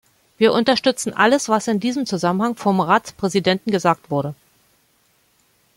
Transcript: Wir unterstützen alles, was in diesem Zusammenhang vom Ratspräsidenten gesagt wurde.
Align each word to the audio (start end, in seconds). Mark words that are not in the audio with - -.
Wir 0.39 0.51
unterstützen 0.51 1.13
alles, 1.13 1.47
was 1.47 1.67
in 1.67 1.79
diesem 1.79 2.07
Zusammenhang 2.07 2.55
vom 2.55 2.81
Ratspräsidenten 2.81 3.69
gesagt 3.69 4.09
wurde. 4.09 4.33